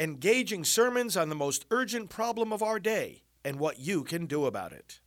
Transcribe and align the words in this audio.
engaging 0.00 0.64
sermons 0.64 1.14
on 1.14 1.28
the 1.28 1.34
most 1.34 1.66
urgent 1.70 2.08
problem 2.08 2.54
of 2.54 2.62
our 2.62 2.80
day 2.80 3.22
and 3.44 3.58
what 3.58 3.78
you 3.78 4.02
can 4.02 4.24
do 4.24 4.46
about 4.46 4.72
it. 4.72 4.98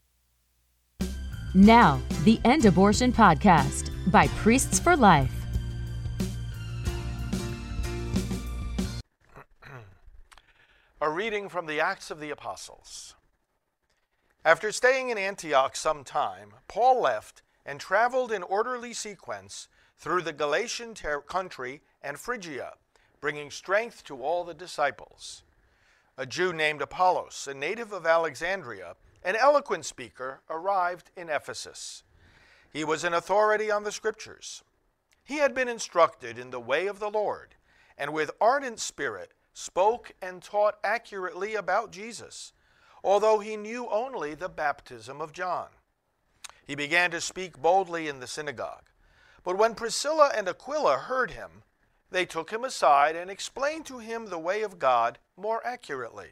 Now, 1.52 2.00
the 2.22 2.40
End 2.44 2.64
Abortion 2.64 3.12
Podcast 3.12 3.90
by 4.12 4.28
Priests 4.28 4.78
for 4.78 4.96
Life. 4.96 5.32
A 11.00 11.10
reading 11.10 11.48
from 11.48 11.66
the 11.66 11.80
Acts 11.80 12.12
of 12.12 12.20
the 12.20 12.30
Apostles. 12.30 13.16
After 14.44 14.70
staying 14.70 15.10
in 15.10 15.18
Antioch 15.18 15.74
some 15.74 16.04
time, 16.04 16.52
Paul 16.68 17.02
left 17.02 17.42
and 17.66 17.80
traveled 17.80 18.30
in 18.30 18.44
orderly 18.44 18.92
sequence 18.92 19.66
through 19.98 20.22
the 20.22 20.32
Galatian 20.32 20.94
ter- 20.94 21.20
country 21.20 21.82
and 22.00 22.16
Phrygia, 22.16 22.74
bringing 23.24 23.50
strength 23.50 24.04
to 24.04 24.22
all 24.22 24.44
the 24.44 24.52
disciples. 24.52 25.44
A 26.18 26.26
Jew 26.26 26.52
named 26.52 26.82
Apollos, 26.82 27.48
a 27.50 27.54
native 27.54 27.90
of 27.90 28.04
Alexandria, 28.04 28.96
an 29.24 29.34
eloquent 29.34 29.86
speaker, 29.86 30.42
arrived 30.50 31.10
in 31.16 31.30
Ephesus. 31.30 32.02
He 32.70 32.84
was 32.84 33.02
an 33.02 33.14
authority 33.14 33.70
on 33.70 33.82
the 33.82 33.92
Scriptures. 33.92 34.62
He 35.24 35.36
had 35.38 35.54
been 35.54 35.70
instructed 35.70 36.38
in 36.38 36.50
the 36.50 36.60
way 36.60 36.86
of 36.86 36.98
the 36.98 37.08
Lord, 37.08 37.54
and 37.96 38.12
with 38.12 38.30
ardent 38.42 38.78
spirit 38.78 39.32
spoke 39.54 40.12
and 40.20 40.42
taught 40.42 40.76
accurately 40.84 41.54
about 41.54 41.90
Jesus, 41.92 42.52
although 43.02 43.38
he 43.38 43.56
knew 43.56 43.88
only 43.88 44.34
the 44.34 44.50
baptism 44.50 45.22
of 45.22 45.32
John. 45.32 45.68
He 46.66 46.74
began 46.74 47.10
to 47.12 47.22
speak 47.22 47.56
boldly 47.56 48.06
in 48.06 48.20
the 48.20 48.26
synagogue. 48.26 48.90
But 49.42 49.56
when 49.56 49.74
Priscilla 49.74 50.30
and 50.36 50.46
Aquila 50.46 50.98
heard 50.98 51.30
him, 51.30 51.62
they 52.14 52.24
took 52.24 52.50
him 52.50 52.62
aside 52.62 53.16
and 53.16 53.28
explained 53.28 53.84
to 53.86 53.98
him 53.98 54.26
the 54.26 54.38
way 54.38 54.62
of 54.62 54.78
God 54.78 55.18
more 55.36 55.60
accurately. 55.66 56.30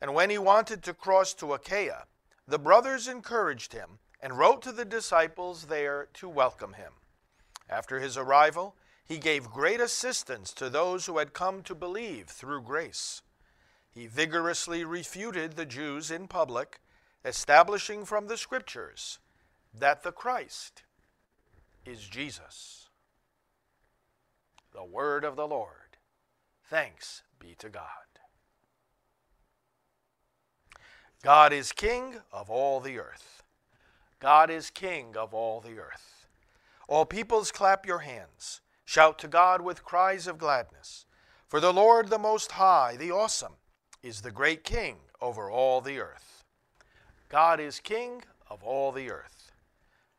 And 0.00 0.14
when 0.14 0.30
he 0.30 0.38
wanted 0.38 0.84
to 0.84 0.94
cross 0.94 1.34
to 1.34 1.52
Achaia, 1.52 2.04
the 2.46 2.60
brothers 2.60 3.08
encouraged 3.08 3.72
him 3.72 3.98
and 4.22 4.38
wrote 4.38 4.62
to 4.62 4.70
the 4.70 4.84
disciples 4.84 5.64
there 5.64 6.06
to 6.14 6.28
welcome 6.28 6.74
him. 6.74 6.92
After 7.68 7.98
his 7.98 8.16
arrival, 8.16 8.76
he 9.04 9.18
gave 9.18 9.50
great 9.50 9.80
assistance 9.80 10.52
to 10.52 10.70
those 10.70 11.06
who 11.06 11.18
had 11.18 11.32
come 11.32 11.62
to 11.64 11.74
believe 11.74 12.28
through 12.28 12.62
grace. 12.62 13.22
He 13.90 14.06
vigorously 14.06 14.84
refuted 14.84 15.54
the 15.56 15.66
Jews 15.66 16.08
in 16.08 16.28
public, 16.28 16.78
establishing 17.24 18.04
from 18.04 18.28
the 18.28 18.36
Scriptures 18.36 19.18
that 19.74 20.04
the 20.04 20.12
Christ 20.12 20.84
is 21.84 22.06
Jesus. 22.06 22.87
The 24.78 24.84
Word 24.84 25.24
of 25.24 25.34
the 25.34 25.48
Lord. 25.48 25.98
Thanks 26.70 27.24
be 27.40 27.56
to 27.58 27.68
God. 27.68 27.82
God 31.20 31.52
is 31.52 31.72
King 31.72 32.18
of 32.32 32.48
all 32.48 32.78
the 32.78 32.96
earth. 32.96 33.42
God 34.20 34.50
is 34.50 34.70
King 34.70 35.16
of 35.16 35.34
all 35.34 35.60
the 35.60 35.80
earth. 35.80 36.28
All 36.86 37.04
peoples 37.04 37.50
clap 37.50 37.86
your 37.86 37.98
hands. 37.98 38.60
Shout 38.84 39.18
to 39.18 39.26
God 39.26 39.62
with 39.62 39.82
cries 39.82 40.28
of 40.28 40.38
gladness. 40.38 41.06
For 41.48 41.58
the 41.58 41.72
Lord 41.72 42.08
the 42.08 42.16
Most 42.16 42.52
High, 42.52 42.94
the 42.96 43.10
Awesome, 43.10 43.54
is 44.00 44.20
the 44.20 44.30
great 44.30 44.62
King 44.62 44.98
over 45.20 45.50
all 45.50 45.80
the 45.80 45.98
earth. 45.98 46.44
God 47.28 47.58
is 47.58 47.80
King 47.80 48.22
of 48.48 48.62
all 48.62 48.92
the 48.92 49.10
earth. 49.10 49.50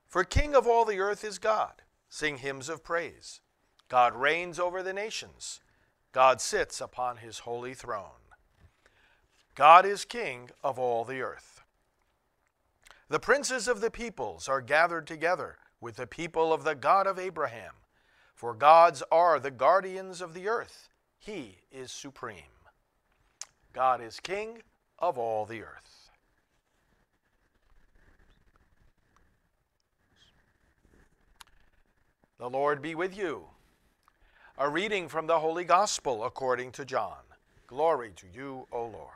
For 0.05 0.25
King 0.25 0.53
of 0.53 0.67
all 0.67 0.83
the 0.83 0.99
earth 0.99 1.23
is 1.23 1.39
God. 1.39 1.81
Sing 2.09 2.39
hymns 2.39 2.67
of 2.67 2.83
praise. 2.83 3.39
God 3.89 4.15
reigns 4.15 4.59
over 4.59 4.83
the 4.83 4.93
nations. 4.93 5.59
God 6.11 6.39
sits 6.39 6.79
upon 6.79 7.17
his 7.17 7.39
holy 7.39 7.73
throne. 7.73 8.21
God 9.55 9.85
is 9.85 10.05
King 10.05 10.51
of 10.63 10.79
all 10.79 11.03
the 11.03 11.21
earth. 11.21 11.61
The 13.09 13.19
princes 13.19 13.67
of 13.67 13.81
the 13.81 13.91
peoples 13.91 14.47
are 14.47 14.61
gathered 14.61 15.07
together 15.07 15.57
with 15.81 15.95
the 15.95 16.07
people 16.07 16.53
of 16.53 16.63
the 16.63 16.75
God 16.75 17.07
of 17.07 17.17
Abraham, 17.17 17.73
for 18.35 18.53
gods 18.53 19.01
are 19.11 19.39
the 19.39 19.51
guardians 19.51 20.21
of 20.21 20.33
the 20.35 20.47
earth. 20.47 20.89
He 21.17 21.57
is 21.71 21.91
supreme. 21.91 22.43
God 23.73 24.01
is 24.01 24.19
King 24.19 24.61
of 24.99 25.17
all 25.17 25.45
the 25.45 25.63
earth. 25.63 26.11
The 32.37 32.49
Lord 32.49 32.81
be 32.81 32.95
with 32.95 33.17
you. 33.17 33.47
A 34.61 34.67
reading 34.67 35.07
from 35.07 35.25
the 35.25 35.39
Holy 35.39 35.63
Gospel 35.63 36.25
according 36.25 36.73
to 36.73 36.83
John. 36.83 37.23
Glory 37.65 38.11
to 38.17 38.25
you, 38.27 38.67
O 38.73 38.87
Lord. 38.87 39.13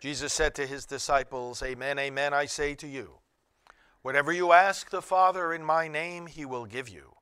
Jesus 0.00 0.32
said 0.32 0.56
to 0.56 0.66
his 0.66 0.86
disciples, 0.86 1.62
Amen, 1.62 1.96
amen, 1.96 2.34
I 2.34 2.46
say 2.46 2.74
to 2.74 2.88
you, 2.88 3.18
whatever 4.02 4.32
you 4.32 4.50
ask 4.50 4.90
the 4.90 5.00
Father 5.00 5.52
in 5.52 5.62
my 5.62 5.86
name, 5.86 6.26
he 6.26 6.44
will 6.44 6.66
give 6.66 6.88
you. 6.88 7.14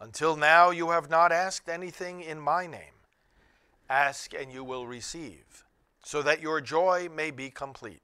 Until 0.00 0.36
now, 0.36 0.70
you 0.70 0.88
have 0.88 1.10
not 1.10 1.32
asked 1.32 1.68
anything 1.68 2.22
in 2.22 2.40
my 2.40 2.66
name. 2.66 3.04
Ask 3.90 4.32
and 4.32 4.50
you 4.50 4.64
will 4.64 4.86
receive, 4.86 5.66
so 6.02 6.22
that 6.22 6.40
your 6.40 6.62
joy 6.62 7.10
may 7.14 7.30
be 7.30 7.50
complete. 7.50 8.00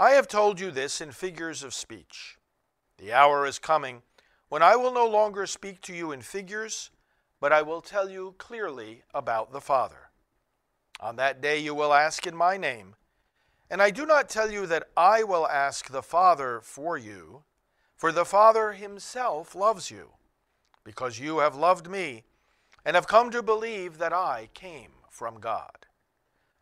I 0.00 0.10
have 0.10 0.26
told 0.26 0.58
you 0.58 0.72
this 0.72 1.00
in 1.00 1.12
figures 1.12 1.62
of 1.62 1.74
speech. 1.74 2.38
The 2.98 3.12
hour 3.12 3.46
is 3.46 3.60
coming 3.60 4.02
when 4.50 4.62
I 4.64 4.74
will 4.74 4.92
no 4.92 5.06
longer 5.06 5.46
speak 5.46 5.80
to 5.82 5.94
you 5.94 6.10
in 6.10 6.22
figures, 6.22 6.90
but 7.40 7.52
I 7.52 7.62
will 7.62 7.80
tell 7.80 8.10
you 8.10 8.34
clearly 8.36 9.04
about 9.14 9.52
the 9.52 9.60
Father. 9.60 10.10
On 10.98 11.14
that 11.16 11.40
day 11.40 11.60
you 11.60 11.72
will 11.72 11.94
ask 11.94 12.26
in 12.26 12.36
my 12.36 12.56
name. 12.56 12.96
And 13.70 13.80
I 13.80 13.90
do 13.90 14.04
not 14.04 14.28
tell 14.28 14.50
you 14.50 14.66
that 14.66 14.88
I 14.96 15.22
will 15.22 15.46
ask 15.46 15.88
the 15.88 16.02
Father 16.02 16.60
for 16.64 16.98
you, 16.98 17.44
for 17.96 18.10
the 18.10 18.24
Father 18.24 18.72
himself 18.72 19.54
loves 19.54 19.88
you, 19.88 20.10
because 20.82 21.20
you 21.20 21.38
have 21.38 21.54
loved 21.54 21.88
me 21.88 22.24
and 22.84 22.96
have 22.96 23.06
come 23.06 23.30
to 23.30 23.44
believe 23.44 23.98
that 23.98 24.12
I 24.12 24.48
came 24.52 24.94
from 25.08 25.38
God. 25.38 25.86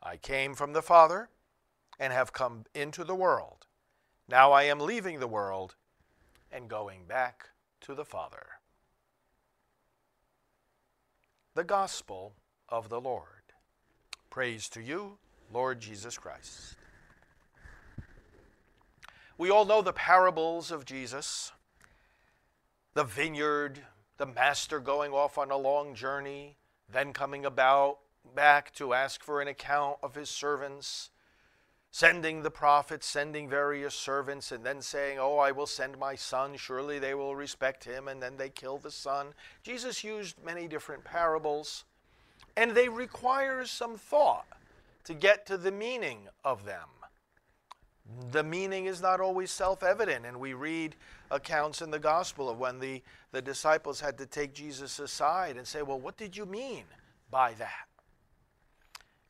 I 0.03 0.19
came 0.19 0.55
from 0.55 0.75
the 0.75 0.83
Father 0.83 1.31
and 1.99 2.13
have 2.13 2.35
come 2.35 2.65
into 2.75 3.03
the 3.03 3.15
world. 3.15 3.67
Now 4.29 4.53
I 4.53 4.65
am 4.65 4.79
leaving 4.79 5.21
the 5.21 5.27
world 5.27 5.77
and 6.53 6.69
going 6.69 7.07
back 7.07 7.49
to 7.83 7.95
the 7.95 8.05
Father. 8.05 8.47
The 11.55 11.65
Gospel 11.65 12.35
of 12.69 12.89
the 12.89 13.01
Lord. 13.01 13.27
Praise 14.31 14.69
to 14.71 14.81
you, 14.81 15.19
Lord 15.53 15.81
Jesus 15.81 16.19
Christ. 16.19 16.77
We 19.37 19.51
all 19.51 19.65
know 19.65 19.83
the 19.83 19.93
parables 19.93 20.71
of 20.71 20.85
Jesus 20.85 21.53
the 22.99 23.05
vineyard, 23.05 23.79
the 24.17 24.27
master 24.27 24.81
going 24.81 25.13
off 25.13 25.39
on 25.39 25.53
a 25.53 25.57
long 25.57 25.95
journey, 25.95 26.57
then 26.91 27.13
coming 27.13 27.45
about 27.47 27.99
back 28.35 28.75
to 28.75 28.93
ask 28.93 29.23
for 29.23 29.41
an 29.41 29.47
account 29.47 29.97
of 30.03 30.17
his 30.17 30.29
servants, 30.29 31.11
sending 31.99 32.43
the 32.43 32.51
prophets, 32.51 33.09
sending 33.09 33.49
various 33.49 33.93
servants, 33.93 34.53
and 34.53 34.63
then 34.63 34.81
saying, 34.81 35.19
Oh, 35.19 35.39
I 35.39 35.51
will 35.51 35.67
send 35.67 35.99
my 35.99 36.15
son, 36.15 36.57
surely 36.57 37.01
they 37.01 37.13
will 37.13 37.35
respect 37.35 37.83
him, 37.83 38.07
and 38.07 38.23
then 38.23 38.37
they 38.37 38.51
kill 38.51 38.79
the 38.79 38.93
son. 38.93 39.35
Jesus 39.65 40.05
used 40.05 40.37
many 40.45 40.69
different 40.69 41.03
parables, 41.03 41.87
and 42.57 42.71
they 42.71 42.89
require 42.89 43.67
some 43.67 43.97
thought 43.97 44.47
to 45.03 45.13
get 45.13 45.45
to 45.47 45.57
the 45.57 45.73
meaning 45.73 46.29
of 46.45 46.65
them. 46.65 46.89
The 48.31 48.45
meaning 48.45 48.87
is 48.87 49.03
not 49.03 49.21
always 49.21 49.51
self 49.51 49.83
evident, 49.83 50.25
and 50.25 50.39
we 50.39 50.55
read 50.55 50.95
accounts 51.33 51.83
in 51.83 51.91
the 51.91 51.99
gospel 51.99 52.49
of 52.49 52.61
when 52.61 52.79
the, 52.79 53.03
the 53.33 53.43
disciples 53.43 53.99
had 53.99 54.17
to 54.19 54.27
take 54.27 54.55
Jesus 54.55 55.01
aside 55.01 55.57
and 55.57 55.67
say, 55.67 55.83
Well, 55.83 55.99
what 55.99 56.17
did 56.17 56.37
you 56.37 56.47
mean 56.47 56.85
by 57.29 57.55
that? 57.55 57.89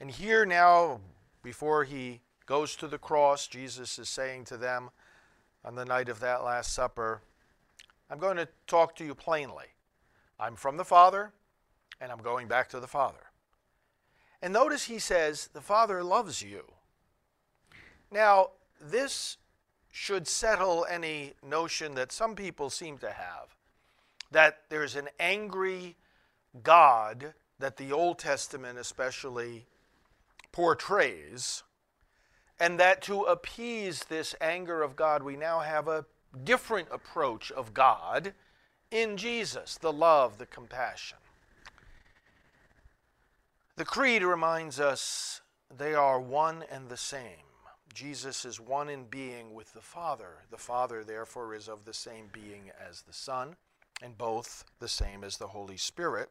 And 0.00 0.10
here 0.10 0.44
now, 0.44 1.00
before 1.42 1.84
he 1.84 2.20
goes 2.48 2.74
to 2.76 2.88
the 2.88 2.98
cross, 2.98 3.46
Jesus 3.46 3.98
is 3.98 4.08
saying 4.08 4.44
to 4.46 4.56
them 4.56 4.90
on 5.64 5.74
the 5.74 5.84
night 5.84 6.08
of 6.08 6.20
that 6.20 6.42
Last 6.42 6.72
Supper, 6.72 7.20
I'm 8.10 8.18
going 8.18 8.38
to 8.38 8.48
talk 8.66 8.96
to 8.96 9.04
you 9.04 9.14
plainly. 9.14 9.66
I'm 10.40 10.56
from 10.56 10.78
the 10.78 10.84
Father, 10.84 11.32
and 12.00 12.10
I'm 12.10 12.22
going 12.22 12.48
back 12.48 12.70
to 12.70 12.80
the 12.80 12.86
Father. 12.86 13.18
And 14.40 14.52
notice 14.52 14.84
he 14.84 14.98
says, 14.98 15.50
The 15.52 15.60
Father 15.60 16.02
loves 16.02 16.42
you. 16.42 16.64
Now, 18.10 18.50
this 18.80 19.36
should 19.92 20.26
settle 20.26 20.86
any 20.88 21.34
notion 21.46 21.94
that 21.96 22.12
some 22.12 22.34
people 22.34 22.70
seem 22.70 22.96
to 22.98 23.10
have 23.10 23.54
that 24.30 24.60
there's 24.68 24.96
an 24.96 25.08
angry 25.18 25.96
God 26.62 27.34
that 27.58 27.76
the 27.76 27.92
Old 27.92 28.18
Testament 28.18 28.78
especially 28.78 29.66
portrays, 30.52 31.62
and 32.60 32.78
that 32.80 33.02
to 33.02 33.22
appease 33.22 34.04
this 34.04 34.34
anger 34.40 34.82
of 34.82 34.96
God, 34.96 35.22
we 35.22 35.36
now 35.36 35.60
have 35.60 35.88
a 35.88 36.06
different 36.44 36.88
approach 36.90 37.50
of 37.52 37.74
God 37.74 38.34
in 38.90 39.16
Jesus 39.16 39.76
the 39.76 39.92
love, 39.92 40.38
the 40.38 40.46
compassion. 40.46 41.18
The 43.76 43.84
Creed 43.84 44.22
reminds 44.22 44.80
us 44.80 45.40
they 45.76 45.94
are 45.94 46.20
one 46.20 46.64
and 46.70 46.88
the 46.88 46.96
same. 46.96 47.46
Jesus 47.94 48.44
is 48.44 48.60
one 48.60 48.88
in 48.88 49.04
being 49.04 49.54
with 49.54 49.72
the 49.72 49.80
Father. 49.80 50.44
The 50.50 50.56
Father, 50.56 51.04
therefore, 51.04 51.54
is 51.54 51.68
of 51.68 51.84
the 51.84 51.94
same 51.94 52.28
being 52.32 52.70
as 52.88 53.02
the 53.02 53.12
Son, 53.12 53.56
and 54.02 54.16
both 54.16 54.64
the 54.78 54.88
same 54.88 55.24
as 55.24 55.36
the 55.36 55.48
Holy 55.48 55.76
Spirit. 55.76 56.30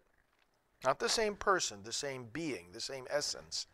Not 0.84 1.00
the 1.00 1.10
same 1.10 1.36
person, 1.36 1.80
the 1.84 1.94
same 1.94 2.28
being, 2.32 2.68
the 2.74 2.80
same 2.80 3.06
essence. 3.10 3.68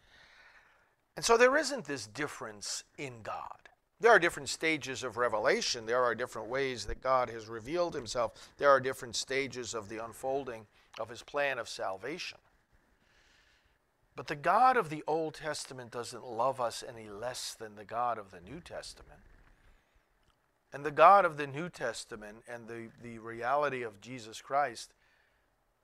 And 1.15 1.23
so 1.23 1.37
there 1.37 1.57
isn't 1.57 1.85
this 1.85 2.07
difference 2.07 2.83
in 2.97 3.21
God. 3.21 3.69
There 3.99 4.11
are 4.11 4.19
different 4.19 4.49
stages 4.49 5.03
of 5.03 5.15
revelation. 5.15 5.85
There 5.85 6.03
are 6.03 6.15
different 6.15 6.49
ways 6.49 6.85
that 6.85 7.01
God 7.01 7.29
has 7.29 7.47
revealed 7.47 7.93
himself. 7.93 8.33
There 8.57 8.69
are 8.69 8.79
different 8.79 9.15
stages 9.15 9.73
of 9.73 9.87
the 9.87 10.03
unfolding 10.03 10.65
of 10.99 11.09
his 11.09 11.23
plan 11.23 11.57
of 11.59 11.69
salvation. 11.69 12.39
But 14.15 14.27
the 14.27 14.35
God 14.35 14.77
of 14.77 14.89
the 14.89 15.03
Old 15.07 15.35
Testament 15.35 15.91
doesn't 15.91 16.25
love 16.25 16.59
us 16.59 16.83
any 16.87 17.09
less 17.09 17.55
than 17.57 17.75
the 17.75 17.85
God 17.85 18.17
of 18.17 18.31
the 18.31 18.41
New 18.41 18.59
Testament. 18.59 19.21
And 20.71 20.83
the 20.83 20.91
God 20.91 21.23
of 21.23 21.37
the 21.37 21.47
New 21.47 21.69
Testament 21.69 22.43
and 22.47 22.67
the, 22.67 22.89
the 23.01 23.19
reality 23.19 23.83
of 23.83 24.01
Jesus 24.01 24.41
Christ 24.41 24.93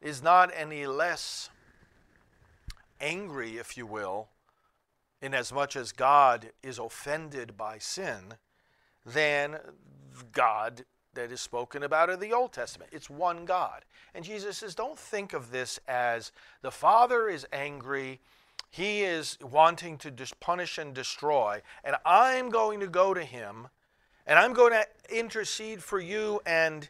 is 0.01 0.21
not 0.21 0.51
any 0.55 0.87
less 0.87 1.49
angry, 2.99 3.57
if 3.57 3.77
you 3.77 3.85
will, 3.85 4.29
inasmuch 5.21 5.39
as 5.39 5.51
much 5.53 5.75
as 5.75 5.91
God 5.91 6.51
is 6.63 6.79
offended 6.79 7.57
by 7.57 7.77
sin, 7.77 8.35
than 9.05 9.57
God 10.31 10.85
that 11.13 11.31
is 11.31 11.41
spoken 11.41 11.83
about 11.83 12.09
in 12.09 12.19
the 12.19 12.33
Old 12.33 12.53
Testament. 12.53 12.91
It's 12.93 13.09
one 13.09 13.45
God. 13.45 13.83
And 14.13 14.23
Jesus 14.23 14.57
says, 14.57 14.75
don't 14.75 14.97
think 14.97 15.33
of 15.33 15.51
this 15.51 15.79
as 15.87 16.31
the 16.61 16.71
Father 16.71 17.27
is 17.27 17.45
angry, 17.51 18.19
he 18.69 19.01
is 19.01 19.37
wanting 19.41 19.97
to 19.97 20.13
punish 20.39 20.77
and 20.77 20.93
destroy, 20.93 21.61
and 21.83 21.95
I'm 22.05 22.49
going 22.49 22.79
to 22.81 22.87
go 22.87 23.13
to 23.13 23.23
him 23.23 23.67
and 24.27 24.37
I'm 24.37 24.53
going 24.53 24.73
to 24.73 24.85
intercede 25.09 25.81
for 25.81 25.99
you 25.99 26.39
and 26.45 26.87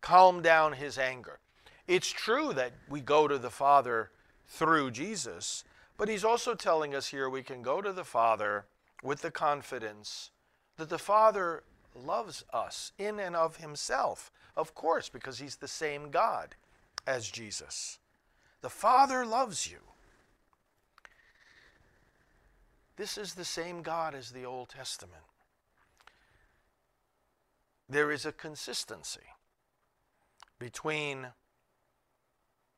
calm 0.00 0.40
down 0.40 0.72
his 0.72 0.96
anger. 0.96 1.38
It's 1.86 2.10
true 2.10 2.54
that 2.54 2.72
we 2.88 3.02
go 3.02 3.28
to 3.28 3.36
the 3.36 3.50
Father 3.50 4.10
through 4.46 4.92
Jesus, 4.92 5.64
but 5.98 6.08
he's 6.08 6.24
also 6.24 6.54
telling 6.54 6.94
us 6.94 7.08
here 7.08 7.28
we 7.28 7.42
can 7.42 7.60
go 7.60 7.82
to 7.82 7.92
the 7.92 8.04
Father 8.04 8.64
with 9.02 9.20
the 9.20 9.30
confidence 9.30 10.30
that 10.76 10.88
the 10.88 10.98
Father 10.98 11.64
loves 11.94 12.44
us 12.52 12.92
in 12.98 13.18
and 13.18 13.34
of 13.34 13.56
himself. 13.56 14.30
Of 14.56 14.74
course, 14.74 15.08
because 15.08 15.40
he's 15.40 15.56
the 15.56 15.68
same 15.68 16.10
God 16.10 16.54
as 17.06 17.28
Jesus. 17.28 17.98
The 18.60 18.70
Father 18.70 19.26
loves 19.26 19.70
you. 19.70 19.78
This 22.96 23.18
is 23.18 23.34
the 23.34 23.44
same 23.44 23.82
God 23.82 24.14
as 24.14 24.30
the 24.30 24.44
Old 24.44 24.70
Testament. 24.70 25.22
There 27.88 28.10
is 28.10 28.26
a 28.26 28.32
consistency 28.32 29.20
between 30.58 31.28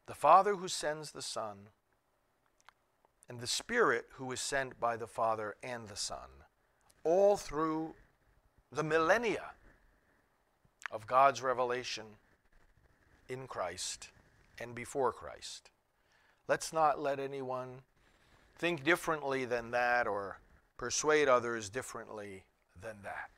the 0.07 0.15
Father 0.15 0.57
who 0.57 0.69
sends 0.69 1.13
the 1.13 1.23
Son 1.23 1.69
and 3.31 3.38
the 3.38 3.47
Spirit 3.47 4.06
who 4.15 4.32
is 4.32 4.41
sent 4.41 4.81
by 4.81 4.97
the 4.97 5.06
Father 5.06 5.55
and 5.62 5.87
the 5.87 5.94
Son, 5.94 6.29
all 7.05 7.37
through 7.37 7.94
the 8.73 8.82
millennia 8.82 9.53
of 10.91 11.06
God's 11.06 11.41
revelation 11.41 12.06
in 13.29 13.47
Christ 13.47 14.09
and 14.61 14.75
before 14.75 15.12
Christ. 15.12 15.71
Let's 16.49 16.73
not 16.73 17.00
let 17.00 17.21
anyone 17.21 17.82
think 18.59 18.82
differently 18.82 19.44
than 19.44 19.71
that 19.71 20.09
or 20.09 20.41
persuade 20.76 21.29
others 21.29 21.71
differently 21.71 22.43
than 22.83 22.97
that. 23.05 23.31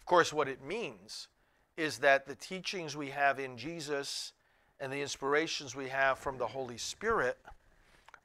Of 0.00 0.04
course, 0.04 0.32
what 0.32 0.48
it 0.48 0.64
means 0.64 1.28
is 1.76 1.98
that 1.98 2.26
the 2.26 2.34
teachings 2.34 2.96
we 2.96 3.10
have 3.10 3.38
in 3.38 3.56
Jesus 3.56 4.32
and 4.80 4.92
the 4.92 5.00
inspirations 5.00 5.76
we 5.76 5.90
have 5.90 6.18
from 6.18 6.38
the 6.38 6.48
Holy 6.48 6.76
Spirit 6.76 7.38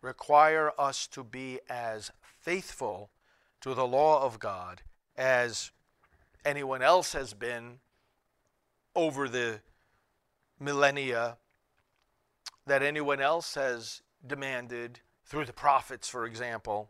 require 0.03 0.71
us 0.77 1.07
to 1.07 1.23
be 1.23 1.59
as 1.69 2.11
faithful 2.21 3.09
to 3.61 3.73
the 3.73 3.87
law 3.87 4.23
of 4.23 4.37
God 4.37 4.81
as 5.15 5.71
anyone 6.45 6.81
else 6.81 7.13
has 7.13 7.33
been 7.33 7.79
over 8.95 9.29
the 9.29 9.61
millennia, 10.59 11.37
that 12.67 12.83
anyone 12.83 13.21
else 13.21 13.55
has 13.55 14.01
demanded 14.27 14.99
through 15.25 15.45
the 15.45 15.53
prophets, 15.53 16.09
for 16.09 16.25
example, 16.25 16.89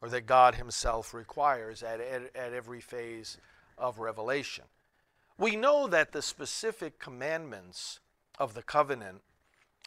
or 0.00 0.08
that 0.08 0.26
God 0.26 0.54
Himself 0.54 1.12
requires 1.12 1.82
at, 1.82 2.00
at, 2.00 2.34
at 2.36 2.52
every 2.52 2.80
phase 2.80 3.36
of 3.76 3.98
revelation. 3.98 4.64
We 5.36 5.56
know 5.56 5.88
that 5.88 6.12
the 6.12 6.22
specific 6.22 7.00
commandments 7.00 7.98
of 8.38 8.54
the 8.54 8.62
covenant 8.62 9.22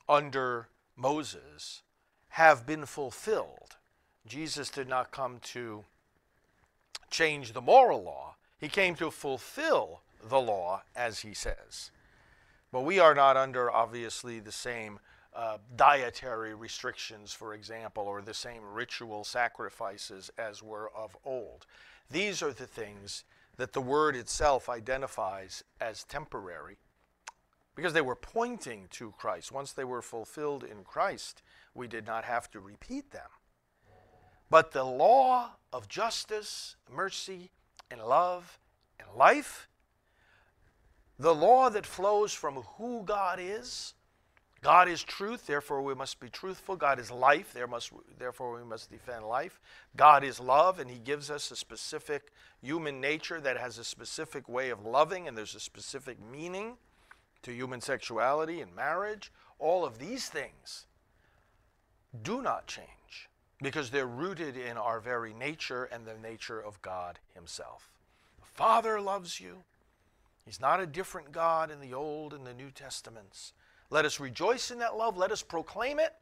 under 0.09 0.67
Moses 0.97 1.83
have 2.29 2.65
been 2.65 2.85
fulfilled. 2.85 3.77
Jesus 4.25 4.69
did 4.69 4.87
not 4.87 5.11
come 5.11 5.39
to 5.53 5.85
change 7.09 7.53
the 7.53 7.61
moral 7.61 8.03
law, 8.03 8.35
he 8.59 8.67
came 8.67 8.95
to 8.95 9.11
fulfill 9.11 10.01
the 10.27 10.39
law, 10.39 10.81
as 10.95 11.19
he 11.19 11.33
says. 11.33 11.91
But 12.71 12.81
we 12.81 12.99
are 12.99 13.15
not 13.15 13.37
under, 13.37 13.71
obviously, 13.71 14.39
the 14.39 14.51
same 14.51 14.99
uh, 15.33 15.57
dietary 15.75 16.55
restrictions, 16.55 17.31
for 17.31 17.53
example, 17.53 18.03
or 18.03 18.21
the 18.21 18.33
same 18.33 18.61
ritual 18.73 19.23
sacrifices 19.23 20.31
as 20.37 20.63
were 20.63 20.91
of 20.95 21.15
old. 21.23 21.65
These 22.09 22.41
are 22.41 22.51
the 22.51 22.67
things 22.67 23.23
that 23.57 23.73
the 23.73 23.81
word 23.81 24.15
itself 24.15 24.69
identifies 24.69 25.63
as 25.79 26.03
temporary 26.03 26.77
because 27.77 27.93
they 27.93 28.01
were 28.01 28.15
pointing 28.15 28.87
to 28.89 29.13
Christ. 29.19 29.51
Once 29.51 29.71
they 29.71 29.83
were 29.83 30.01
fulfilled 30.01 30.63
in 30.63 30.83
Christ, 30.83 31.43
we 31.75 31.87
did 31.87 32.07
not 32.07 32.25
have 32.25 32.49
to 32.51 32.59
repeat 32.59 33.11
them. 33.11 33.29
But 34.49 34.71
the 34.71 34.83
law 34.83 35.51
of 35.71 35.87
justice, 35.87 36.75
mercy, 36.91 37.51
and 37.91 38.01
love 38.01 38.57
and 38.99 39.07
life, 39.15 39.69
the 41.19 41.35
law 41.35 41.69
that 41.69 41.85
flows 41.85 42.33
from 42.33 42.55
who 42.55 43.03
God 43.03 43.39
is. 43.39 43.93
God 44.63 44.89
is 44.89 45.03
truth, 45.03 45.45
therefore 45.45 45.83
we 45.83 45.93
must 45.93 46.19
be 46.19 46.29
truthful. 46.29 46.75
God 46.75 46.99
is 46.99 47.11
life, 47.11 47.53
there 47.53 47.67
must, 47.67 47.91
therefore 48.17 48.57
we 48.57 48.67
must 48.67 48.89
defend 48.89 49.27
life. 49.27 49.59
God 49.95 50.23
is 50.23 50.39
love, 50.39 50.79
and 50.79 50.89
He 50.89 50.97
gives 50.97 51.29
us 51.29 51.51
a 51.51 51.55
specific 51.55 52.31
human 52.59 52.99
nature 52.99 53.39
that 53.39 53.57
has 53.57 53.77
a 53.77 53.83
specific 53.83 54.49
way 54.49 54.71
of 54.71 54.83
loving, 54.83 55.27
and 55.27 55.37
there's 55.37 55.53
a 55.53 55.59
specific 55.59 56.17
meaning 56.19 56.77
to 57.47 57.53
human 57.53 57.79
sexuality 57.79 58.59
and 58.59 58.75
marriage. 58.75 59.31
All 59.57 59.85
of 59.85 59.99
these 59.99 60.27
things 60.27 60.85
do 62.21 62.41
not 62.41 62.67
change 62.67 63.29
because 63.61 63.89
they're 63.89 64.05
rooted 64.05 64.57
in 64.57 64.75
our 64.75 64.99
very 64.99 65.33
nature 65.33 65.85
and 65.85 66.05
the 66.05 66.17
nature 66.21 66.59
of 66.59 66.81
God 66.81 67.19
Himself. 67.33 67.89
The 68.37 68.45
Father 68.45 68.99
loves 68.99 69.39
you. 69.39 69.63
He's 70.45 70.59
not 70.59 70.81
a 70.81 70.85
different 70.85 71.31
God 71.31 71.71
in 71.71 71.79
the 71.79 71.93
Old 71.93 72.33
and 72.33 72.45
the 72.45 72.53
New 72.53 72.69
Testaments. 72.69 73.53
Let 73.89 74.03
us 74.03 74.19
rejoice 74.19 74.69
in 74.69 74.79
that 74.79 74.97
love. 74.97 75.15
Let 75.15 75.31
us 75.31 75.41
proclaim 75.41 75.99
it. 75.99 76.13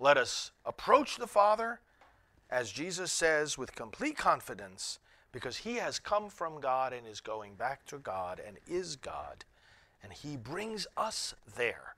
Let 0.00 0.16
us 0.16 0.52
approach 0.64 1.18
the 1.18 1.26
Father, 1.26 1.80
as 2.50 2.72
Jesus 2.72 3.12
says, 3.12 3.58
with 3.58 3.74
complete 3.74 4.16
confidence, 4.16 5.00
because 5.32 5.58
He 5.58 5.74
has 5.74 5.98
come 5.98 6.30
from 6.30 6.60
God 6.60 6.94
and 6.94 7.06
is 7.06 7.20
going 7.20 7.56
back 7.56 7.84
to 7.86 7.98
God 7.98 8.40
and 8.44 8.56
is 8.66 8.96
God. 8.96 9.44
And 10.06 10.12
He 10.12 10.36
brings 10.36 10.86
us 10.96 11.34
there 11.56 11.96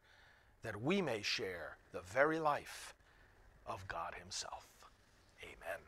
that 0.62 0.80
we 0.80 1.02
may 1.02 1.20
share 1.20 1.76
the 1.92 2.00
very 2.00 2.38
life 2.38 2.94
of 3.66 3.86
God 3.86 4.14
Himself. 4.18 4.66
Amen. 5.42 5.80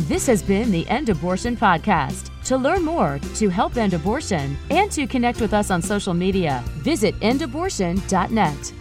This 0.00 0.26
has 0.26 0.42
been 0.42 0.70
the 0.70 0.86
End 0.88 1.08
Abortion 1.08 1.56
Podcast. 1.56 2.28
To 2.44 2.58
learn 2.58 2.84
more, 2.84 3.18
to 3.36 3.48
help 3.48 3.78
end 3.78 3.94
abortion, 3.94 4.58
and 4.68 4.92
to 4.92 5.06
connect 5.06 5.40
with 5.40 5.54
us 5.54 5.70
on 5.70 5.80
social 5.80 6.12
media, 6.12 6.62
visit 6.82 7.18
endabortion.net. 7.20 8.72